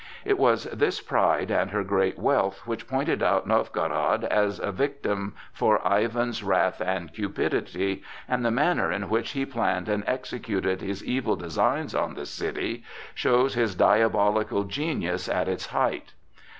[0.25, 5.35] It was this pride and her great wealth which pointed out Novgorod as a victim
[5.53, 11.05] for Ivan's wrath and cupidity, and the manner in which he planned and executed his
[11.05, 12.83] evil designs on the city
[13.13, 16.13] shows his diabolical genius at its height.